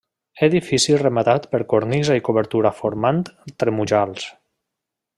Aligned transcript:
Edifici 0.45 0.95
rematat 1.01 1.45
per 1.51 1.59
cornisa 1.75 2.17
i 2.21 2.25
coberta 2.31 2.73
formant 2.81 3.23
tremujals. 3.65 4.29